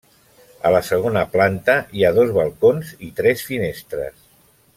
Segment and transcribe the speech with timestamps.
[0.69, 4.27] A la segona planta hi ha dos balcons i tres finestres.